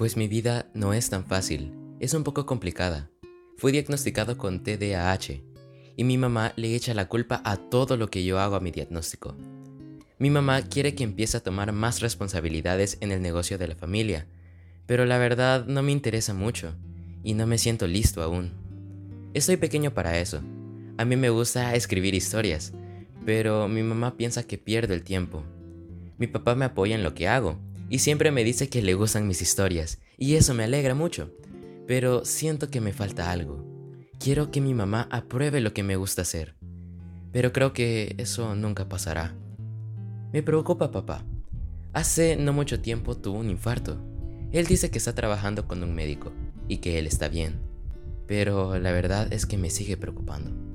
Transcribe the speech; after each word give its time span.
Pues 0.00 0.16
mi 0.16 0.28
vida 0.28 0.64
no 0.72 0.94
es 0.94 1.10
tan 1.10 1.26
fácil, 1.26 1.74
es 2.00 2.14
un 2.14 2.24
poco 2.24 2.46
complicada. 2.46 3.10
Fui 3.58 3.70
diagnosticado 3.70 4.38
con 4.38 4.62
TDAH 4.62 5.42
y 5.94 6.04
mi 6.04 6.16
mamá 6.16 6.54
le 6.56 6.74
echa 6.74 6.94
la 6.94 7.06
culpa 7.06 7.42
a 7.44 7.58
todo 7.58 7.98
lo 7.98 8.08
que 8.08 8.24
yo 8.24 8.40
hago 8.40 8.56
a 8.56 8.60
mi 8.60 8.70
diagnóstico. 8.70 9.36
Mi 10.18 10.30
mamá 10.30 10.62
quiere 10.62 10.94
que 10.94 11.04
empiece 11.04 11.36
a 11.36 11.42
tomar 11.42 11.72
más 11.72 12.00
responsabilidades 12.00 12.96
en 13.02 13.12
el 13.12 13.20
negocio 13.20 13.58
de 13.58 13.68
la 13.68 13.74
familia, 13.74 14.26
pero 14.86 15.04
la 15.04 15.18
verdad 15.18 15.66
no 15.66 15.82
me 15.82 15.92
interesa 15.92 16.32
mucho 16.32 16.74
y 17.22 17.34
no 17.34 17.46
me 17.46 17.58
siento 17.58 17.86
listo 17.86 18.22
aún. 18.22 18.52
Estoy 19.34 19.58
pequeño 19.58 19.92
para 19.92 20.18
eso. 20.18 20.40
A 20.96 21.04
mí 21.04 21.16
me 21.16 21.28
gusta 21.28 21.74
escribir 21.74 22.14
historias, 22.14 22.72
pero 23.26 23.68
mi 23.68 23.82
mamá 23.82 24.16
piensa 24.16 24.44
que 24.44 24.56
pierdo 24.56 24.94
el 24.94 25.02
tiempo. 25.02 25.44
Mi 26.16 26.26
papá 26.26 26.54
me 26.54 26.64
apoya 26.64 26.94
en 26.94 27.02
lo 27.02 27.12
que 27.12 27.28
hago 27.28 27.60
y 27.90 27.98
siempre 27.98 28.30
me 28.30 28.44
dice 28.44 28.68
que 28.68 28.80
le 28.80 28.94
gustan 28.94 29.26
mis 29.26 29.42
historias, 29.42 29.98
y 30.16 30.36
eso 30.36 30.54
me 30.54 30.62
alegra 30.64 30.94
mucho, 30.94 31.34
pero 31.88 32.24
siento 32.24 32.70
que 32.70 32.80
me 32.80 32.92
falta 32.92 33.32
algo. 33.32 33.66
Quiero 34.20 34.52
que 34.52 34.60
mi 34.60 34.74
mamá 34.74 35.08
apruebe 35.10 35.60
lo 35.60 35.74
que 35.74 35.82
me 35.82 35.96
gusta 35.96 36.22
hacer, 36.22 36.54
pero 37.32 37.52
creo 37.52 37.72
que 37.72 38.14
eso 38.16 38.54
nunca 38.54 38.88
pasará. 38.88 39.34
Me 40.32 40.42
preocupa 40.44 40.92
papá. 40.92 41.24
Hace 41.92 42.36
no 42.36 42.52
mucho 42.52 42.80
tiempo 42.80 43.16
tuvo 43.16 43.40
un 43.40 43.50
infarto. 43.50 43.98
Él 44.52 44.66
dice 44.66 44.92
que 44.92 44.98
está 44.98 45.14
trabajando 45.16 45.66
con 45.66 45.82
un 45.82 45.92
médico 45.92 46.32
y 46.68 46.76
que 46.76 46.96
él 47.00 47.08
está 47.08 47.28
bien, 47.28 47.60
pero 48.28 48.78
la 48.78 48.92
verdad 48.92 49.32
es 49.32 49.46
que 49.46 49.58
me 49.58 49.68
sigue 49.68 49.96
preocupando. 49.96 50.69